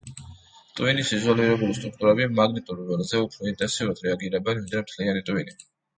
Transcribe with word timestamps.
ტვინის 0.77 1.11
იზოლირებული 1.17 1.75
სტრუქტურები 1.79 2.27
მაგნიტურ 2.39 2.81
ველზე 2.87 3.21
უფრო 3.27 3.53
ინტენსიურად 3.53 4.03
რეაგირებენ, 4.09 4.63
ვიდრე 4.65 4.83
მთლიანი 4.87 5.23
ტვინი. 5.29 5.55